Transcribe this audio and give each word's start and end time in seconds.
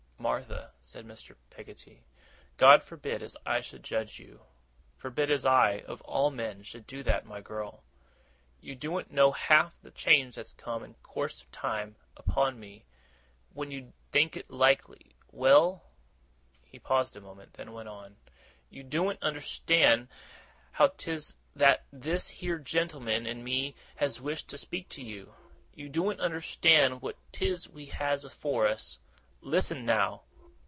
'Martha,' 0.21 0.71
said 0.83 1.03
Mr. 1.07 1.35
Peggotty, 1.49 2.03
'God 2.57 2.83
forbid 2.83 3.23
as 3.23 3.35
I 3.43 3.59
should 3.59 3.81
judge 3.83 4.19
you. 4.19 4.41
Forbid 4.95 5.31
as 5.31 5.47
I, 5.47 5.79
of 5.87 5.99
all 6.03 6.29
men, 6.29 6.61
should 6.61 6.85
do 6.85 7.01
that, 7.01 7.25
my 7.25 7.41
girl! 7.41 7.83
You 8.59 8.75
doen't 8.75 9.09
know 9.09 9.31
half 9.31 9.81
the 9.81 9.89
change 9.89 10.35
that's 10.35 10.53
come, 10.53 10.83
in 10.83 10.93
course 11.01 11.41
of 11.41 11.49
time, 11.49 11.95
upon 12.15 12.59
me, 12.59 12.85
when 13.51 13.71
you 13.71 13.93
think 14.11 14.37
it 14.37 14.51
likely. 14.51 15.15
Well!' 15.31 15.85
he 16.63 16.77
paused 16.77 17.15
a 17.15 17.21
moment, 17.21 17.53
then 17.53 17.71
went 17.73 17.89
on. 17.89 18.17
'You 18.69 18.83
doen't 18.83 19.23
understand 19.23 20.07
how 20.73 20.89
'tis 20.89 21.35
that 21.55 21.85
this 21.91 22.29
here 22.29 22.59
gentleman 22.59 23.25
and 23.25 23.43
me 23.43 23.73
has 23.95 24.21
wished 24.21 24.49
to 24.49 24.59
speak 24.59 24.87
to 24.89 25.01
you. 25.01 25.33
You 25.73 25.89
doen't 25.89 26.21
understand 26.21 27.01
what 27.01 27.17
'tis 27.31 27.67
we 27.67 27.87
has 27.87 28.23
afore 28.23 28.67
us. 28.67 28.99
Listen 29.43 29.83
now! 29.87 30.21